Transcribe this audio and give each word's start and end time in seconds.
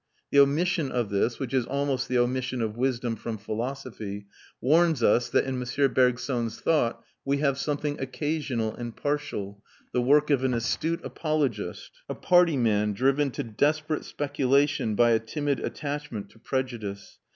The 0.31 0.39
omission 0.39 0.91
of 0.91 1.11
this, 1.11 1.37
which 1.37 1.53
is 1.53 1.67
almost 1.67 2.07
the 2.07 2.17
omission 2.17 2.63
of 2.63 2.75
wisdom 2.75 3.15
from 3.15 3.37
philosophy, 3.37 4.25
warns 4.59 5.03
us 5.03 5.29
that 5.29 5.43
in 5.45 5.61
M. 5.61 5.93
Bergson's 5.93 6.59
thought 6.59 7.03
we 7.23 7.37
have 7.37 7.55
something 7.59 7.99
occasional 7.99 8.73
and 8.73 8.95
partial, 8.95 9.61
the 9.93 10.01
work 10.01 10.31
of 10.31 10.43
an 10.43 10.55
astute 10.55 11.01
apologist, 11.05 11.91
a 12.09 12.15
party 12.15 12.57
man, 12.57 12.93
driven 12.93 13.29
to 13.29 13.43
desperate 13.43 14.03
speculation 14.03 14.95
by 14.95 15.11
a 15.11 15.19
timid 15.19 15.59
attachment 15.59 16.31
to 16.31 16.39
prejudice. 16.39 17.19